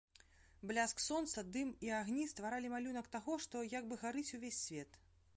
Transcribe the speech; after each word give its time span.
Бляск 0.69 1.01
сонца, 1.01 1.41
дым 1.57 1.73
і 1.87 1.91
агні 1.97 2.23
стваралі 2.31 2.71
малюнак 2.75 3.09
таго, 3.17 3.35
што 3.47 3.61
як 3.73 3.83
бы 3.91 3.99
гарыць 4.05 4.35
увесь 4.39 4.59
свет. 4.69 4.99